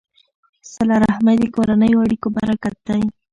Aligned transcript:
صله 0.73 0.95
رحمي 1.05 1.35
د 1.39 1.43
کورنیو 1.55 2.03
اړیکو 2.05 2.27
برکت 2.37 2.75
دی. 2.87 3.03